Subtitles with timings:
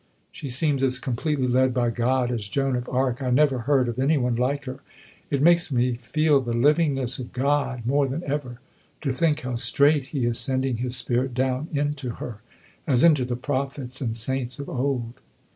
[0.31, 3.21] She seems as completely led by God as Joan of Arc.
[3.21, 4.79] I never heard of any one like her.
[5.29, 8.59] It makes me feel the livingness of God more than ever
[9.01, 12.41] to think how straight He is sending His Spirit down into her
[12.87, 15.21] as into the prophets and saints of old...."